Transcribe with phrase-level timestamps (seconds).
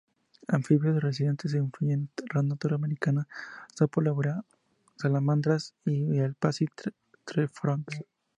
[0.47, 3.27] Anfibios residentes incluyen rana toro americana,
[3.75, 4.43] sapo boreal,
[4.95, 6.91] Salamandras y el Pacific
[7.23, 8.03] tree frogs.